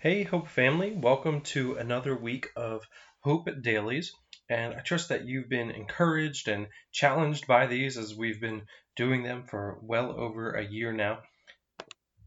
[0.00, 2.86] Hey, Hope family, welcome to another week of
[3.18, 4.12] Hope Dailies.
[4.48, 8.62] And I trust that you've been encouraged and challenged by these as we've been
[8.94, 11.22] doing them for well over a year now.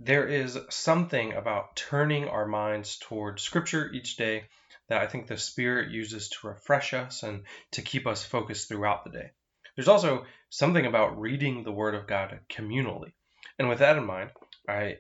[0.02, 4.50] There is something about turning our minds toward Scripture each day
[4.90, 9.06] that I think the Spirit uses to refresh us and to keep us focused throughout
[9.06, 9.32] the day.
[9.78, 13.14] There's also something about reading the Word of God communally.
[13.58, 14.32] And with that in mind,
[14.68, 14.98] I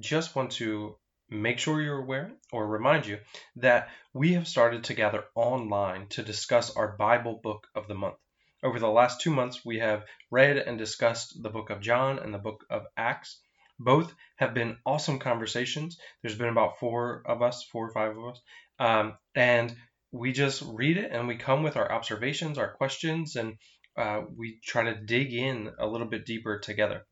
[0.00, 0.96] just want to
[1.34, 3.18] make sure you're aware or remind you
[3.56, 8.16] that we have started to gather online to discuss our Bible book of the month.
[8.62, 12.32] Over the last two months, we have read and discussed the book of John and
[12.32, 13.40] the book of Acts.
[13.78, 15.98] Both have been awesome conversations.
[16.22, 18.40] There's been about four of us, four or five of us,
[18.78, 19.76] um, and
[20.12, 23.58] we just read it and we come with our observations, our questions, and
[23.96, 27.04] uh, we try to dig in a little bit deeper together.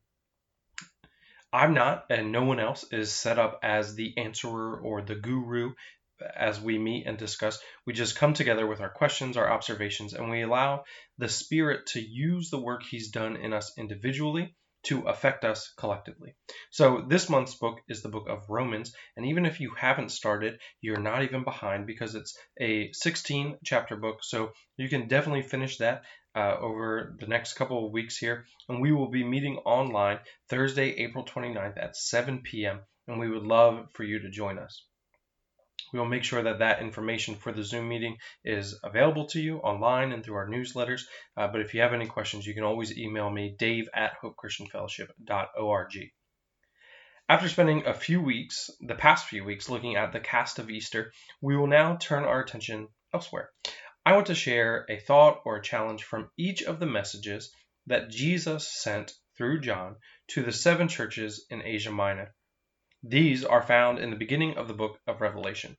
[1.53, 5.73] I'm not, and no one else is set up as the answerer or the guru
[6.35, 7.59] as we meet and discuss.
[7.85, 10.85] We just come together with our questions, our observations, and we allow
[11.19, 16.35] the Spirit to use the work He's done in us individually to affect us collectively.
[16.71, 20.59] So, this month's book is the book of Romans, and even if you haven't started,
[20.81, 24.23] you're not even behind because it's a 16 chapter book.
[24.23, 26.03] So, you can definitely finish that
[26.35, 28.45] uh, over the next couple of weeks here.
[28.69, 32.81] And we will be meeting online Thursday, April 29th at 7 p.m.
[33.07, 34.83] And we would love for you to join us.
[35.93, 39.59] We will make sure that that information for the Zoom meeting is available to you
[39.59, 41.03] online and through our newsletters.
[41.37, 46.11] Uh, but if you have any questions, you can always email me, dave at hopechristianfellowship.org.
[47.29, 51.13] After spending a few weeks, the past few weeks, looking at the cast of Easter,
[51.41, 53.51] we will now turn our attention elsewhere.
[54.03, 58.09] I want to share a thought or a challenge from each of the messages that
[58.09, 59.97] Jesus sent through John
[60.29, 62.33] to the seven churches in Asia Minor.
[63.03, 65.77] These are found in the beginning of the book of Revelation.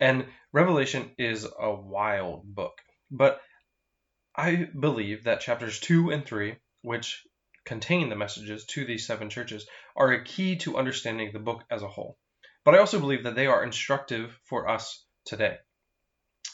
[0.00, 3.40] And Revelation is a wild book, but
[4.34, 7.24] I believe that chapters 2 and 3, which
[7.64, 11.82] contain the messages to these seven churches, are a key to understanding the book as
[11.82, 12.18] a whole.
[12.64, 15.58] But I also believe that they are instructive for us today.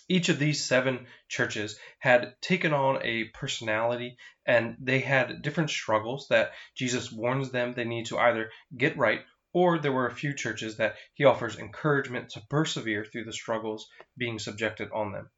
[0.08, 6.28] Each of these seven churches had taken on a personality and they had different struggles
[6.28, 9.20] that Jesus warns them they need to either get right
[9.58, 13.88] or there were a few churches that he offers encouragement to persevere through the struggles
[14.16, 15.28] being subjected on them.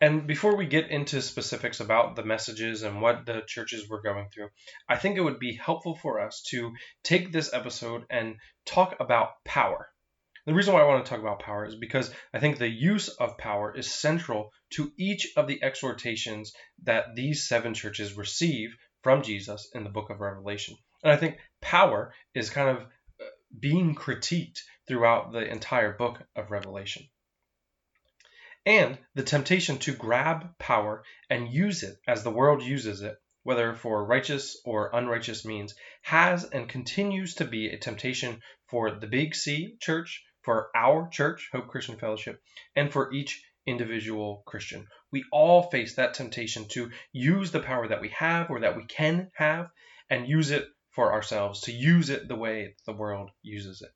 [0.00, 4.28] And before we get into specifics about the messages and what the churches were going
[4.32, 4.50] through,
[4.88, 6.72] I think it would be helpful for us to
[7.02, 9.90] take this episode and talk about power.
[10.46, 13.08] The reason why I want to talk about power is because I think the use
[13.08, 16.52] of power is central to each of the exhortations
[16.84, 18.70] that these seven churches receive
[19.02, 20.76] from Jesus in the book of Revelation.
[21.02, 23.24] And I think power is kind of uh,
[23.58, 27.08] being critiqued throughout the entire book of Revelation.
[28.66, 33.74] And the temptation to grab power and use it as the world uses it, whether
[33.74, 39.34] for righteous or unrighteous means, has and continues to be a temptation for the Big
[39.34, 42.42] C church, for our church, Hope Christian Fellowship,
[42.76, 44.86] and for each individual Christian.
[45.10, 48.84] We all face that temptation to use the power that we have or that we
[48.84, 49.70] can have
[50.10, 53.90] and use it for ourselves, to use it the way the world uses it.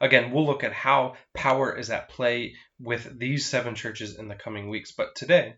[0.00, 4.34] Again, we'll look at how power is at play with these seven churches in the
[4.34, 4.92] coming weeks.
[4.92, 5.54] But today,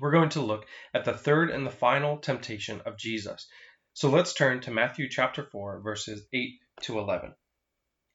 [0.00, 3.46] we're going to look at the third and the final temptation of Jesus.
[3.94, 7.34] So let's turn to Matthew chapter 4, verses 8 to 11.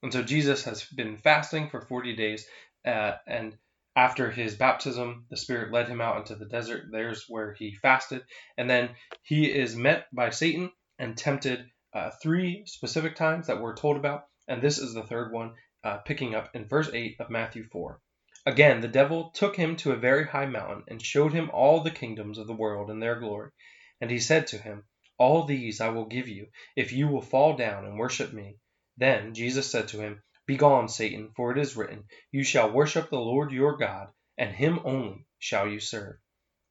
[0.03, 2.47] And so Jesus has been fasting for 40 days,
[2.85, 3.57] uh, and
[3.95, 6.85] after his baptism, the Spirit led him out into the desert.
[6.91, 8.23] There's where he fasted.
[8.57, 8.89] And then
[9.23, 14.27] he is met by Satan and tempted uh, three specific times that we're told about.
[14.47, 15.53] And this is the third one,
[15.83, 17.99] uh, picking up in verse 8 of Matthew 4.
[18.45, 21.91] Again, the devil took him to a very high mountain and showed him all the
[21.91, 23.51] kingdoms of the world and their glory.
[23.99, 24.85] And he said to him,
[25.17, 28.57] All these I will give you, if you will fall down and worship me.
[28.95, 33.19] Then Jesus said to him, Begone, Satan, for it is written, You shall worship the
[33.19, 36.17] Lord your God, and him only shall you serve.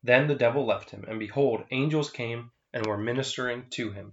[0.03, 4.13] Then the devil left him, and behold, angels came and were ministering to him.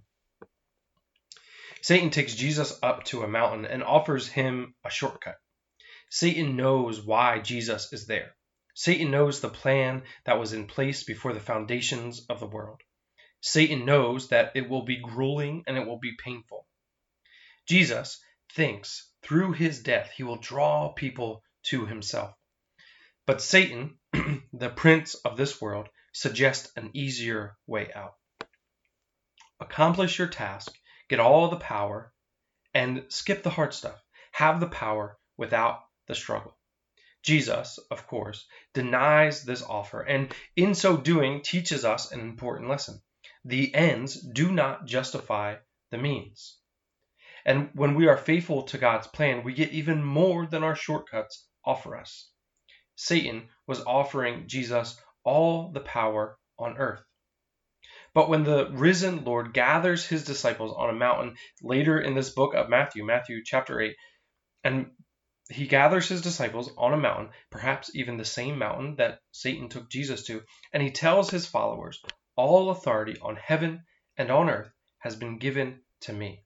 [1.82, 5.36] Satan takes Jesus up to a mountain and offers him a shortcut.
[6.08, 8.34] Satan knows why Jesus is there.
[8.74, 12.80] Satan knows the plan that was in place before the foundations of the world.
[13.42, 16.66] Satan knows that it will be grueling and it will be painful.
[17.68, 18.18] Jesus
[18.54, 22.34] thinks through his death he will draw people to himself.
[23.26, 23.98] But Satan,
[24.54, 28.14] the prince of this world, suggests an easier way out.
[29.60, 30.76] Accomplish your task,
[31.08, 32.12] get all the power,
[32.74, 34.02] and skip the hard stuff.
[34.32, 36.58] have the power without the struggle.
[37.22, 43.00] Jesus, of course, denies this offer and in so doing teaches us an important lesson.
[43.44, 45.56] The ends do not justify
[45.90, 46.58] the means.
[47.46, 51.46] And when we are faithful to God's plan, we get even more than our shortcuts
[51.64, 52.30] offer us.
[52.96, 57.02] Satan was offering Jesus all the power on earth.
[58.14, 62.54] But when the risen Lord gathers his disciples on a mountain later in this book
[62.54, 63.96] of Matthew, Matthew chapter 8,
[64.62, 64.92] and
[65.50, 69.90] he gathers his disciples on a mountain, perhaps even the same mountain that Satan took
[69.90, 72.00] Jesus to, and he tells his followers,
[72.36, 73.82] All authority on heaven
[74.16, 74.70] and on earth
[75.00, 76.44] has been given to me.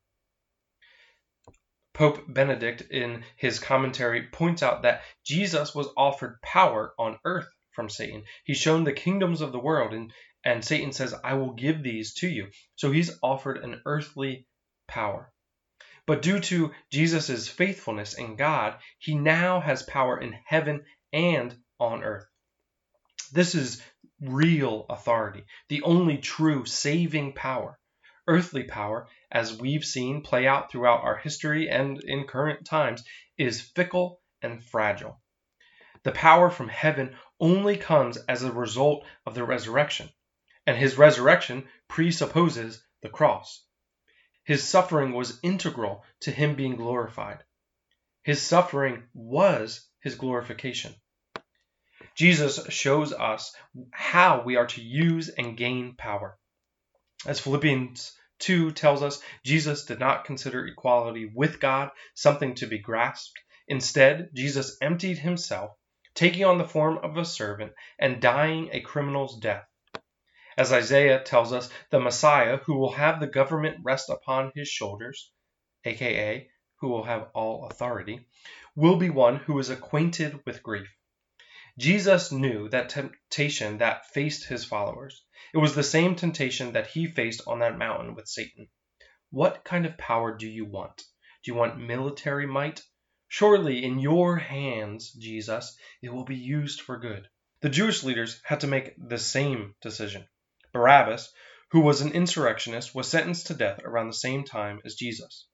[1.93, 7.89] Pope Benedict, in his commentary, points out that Jesus was offered power on earth from
[7.89, 8.25] Satan.
[8.45, 10.13] He's shown the kingdoms of the world, and,
[10.49, 12.49] and Satan says, I will give these to you.
[12.77, 14.47] So he's offered an earthly
[14.87, 15.31] power.
[16.07, 22.03] But due to Jesus' faithfulness in God, he now has power in heaven and on
[22.03, 22.25] earth.
[23.31, 23.83] This is
[24.23, 27.79] real authority, the only true saving power.
[28.27, 33.05] Earthly power, as we've seen play out throughout our history and in current times,
[33.37, 35.21] is fickle and fragile.
[36.05, 40.09] The power from heaven only comes as a result of the resurrection,
[40.69, 43.65] and his resurrection presupposes the cross.
[44.45, 47.43] His suffering was integral to him being glorified.
[48.23, 50.95] His suffering was his glorification.
[52.15, 53.57] Jesus shows us
[53.93, 56.37] how we are to use and gain power.
[57.25, 62.79] As Philippians 2 tells us, Jesus did not consider equality with God something to be
[62.79, 63.39] grasped.
[63.69, 65.71] Instead, Jesus emptied himself
[66.15, 69.65] taking on the form of a servant and dying a criminal's death.
[70.59, 75.31] As Isaiah tells us, the Messiah, who will have the government rest upon his shoulders,
[75.85, 76.51] aka
[76.81, 78.27] who will have all authority,
[78.75, 80.93] will be one who is acquainted with grief.
[81.79, 85.25] Jesus knew that temptation that faced his followers.
[85.55, 88.69] It was the same temptation that he faced on that mountain with Satan.
[89.31, 90.97] What kind of power do you want?
[91.45, 92.83] Do you want military might
[93.29, 97.29] Surely in your hands, Jesus, it will be used for good.
[97.61, 100.27] The Jewish leaders had to make the same decision.
[100.79, 101.33] Barabbas,
[101.73, 105.49] who was an insurrectionist, was sentenced to death around the same time as Jesus.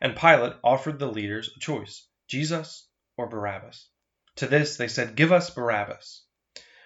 [0.00, 3.88] And Pilate offered the leaders a choice Jesus or Barabbas.
[4.36, 6.24] To this they said, Give us Barabbas.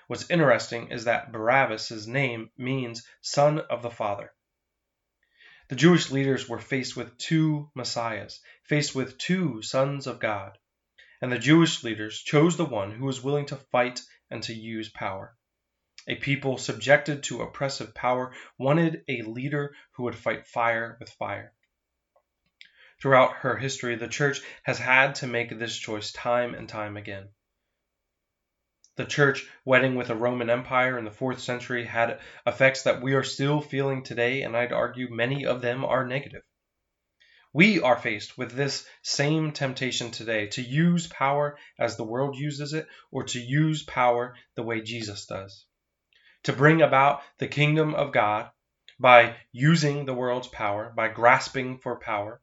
[0.09, 4.31] What's interesting is that Barabbas' name means son of the Father.
[5.69, 10.59] The Jewish leaders were faced with two messiahs, faced with two sons of God.
[11.23, 14.91] And the Jewish leaders chose the one who was willing to fight and to use
[14.91, 15.35] power.
[16.11, 21.53] A people subjected to oppressive power wanted a leader who would fight fire with fire.
[23.01, 27.29] Throughout her history, the church has had to make this choice time and time again.
[28.97, 33.15] The church wedding with the Roman Empire in the fourth century had effects that we
[33.15, 36.43] are still feeling today, and I'd argue many of them are negative.
[37.53, 42.73] We are faced with this same temptation today to use power as the world uses
[42.73, 45.67] it, or to use power the way Jesus does.
[46.45, 48.51] To bring about the kingdom of God
[48.99, 52.41] by using the world's power, by grasping for power,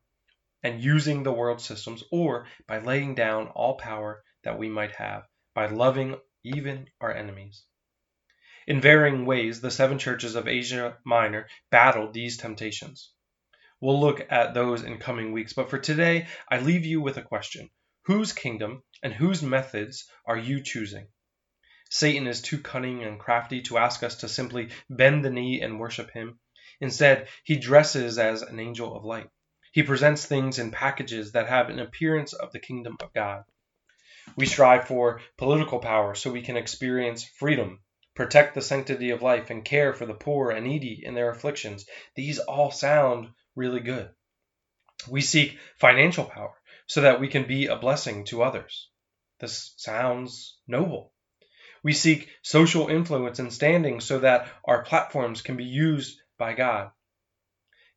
[0.64, 5.28] and using the world systems, or by laying down all power that we might have,
[5.54, 7.64] by loving even our enemies.
[8.68, 13.12] In varying ways, the seven churches of Asia Minor battled these temptations.
[13.80, 17.22] We'll look at those in coming weeks, but for today, I leave you with a
[17.22, 17.70] question
[18.04, 21.08] Whose kingdom and whose methods are you choosing?
[21.90, 25.80] Satan is too cunning and crafty to ask us to simply bend the knee and
[25.80, 26.40] worship him.
[26.80, 29.30] Instead, he dresses as an angel of light.
[29.72, 33.44] He presents things in packages that have an appearance of the kingdom of God.
[34.36, 37.80] We strive for political power so we can experience freedom,
[38.16, 41.86] protect the sanctity of life, and care for the poor and needy in their afflictions.
[42.16, 44.10] These all sound really good.
[45.08, 46.54] We seek financial power
[46.88, 48.90] so that we can be a blessing to others.
[49.40, 51.14] This sounds noble.
[51.84, 56.92] We seek social influence and standing so that our platforms can be used by God.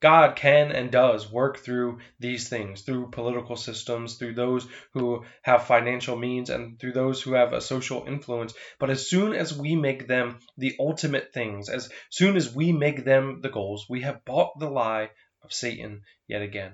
[0.00, 5.66] God can and does work through these things, through political systems, through those who have
[5.66, 8.54] financial means, and through those who have a social influence.
[8.78, 13.04] But as soon as we make them the ultimate things, as soon as we make
[13.04, 15.10] them the goals, we have bought the lie
[15.42, 16.72] of Satan yet again.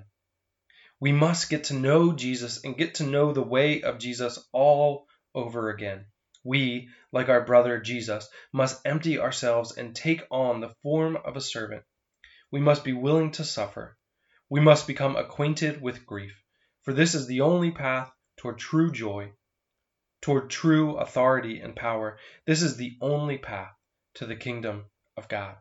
[1.01, 5.05] We must get to know Jesus and get to know the way of Jesus all
[5.35, 6.05] over again.
[6.47, 11.41] We, like our brother Jesus, must empty ourselves and take on the form of a
[11.41, 11.83] servant
[12.51, 13.97] we must be willing to suffer.
[14.49, 16.41] We must become acquainted with grief.
[16.83, 19.33] for this is the only path toward true joy,
[20.21, 22.17] toward true authority and power.
[22.45, 23.75] This is the only path
[24.13, 24.85] to the kingdom
[25.17, 25.57] of God.